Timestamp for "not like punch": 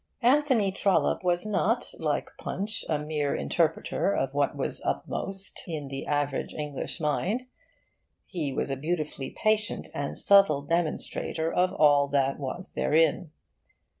1.45-2.83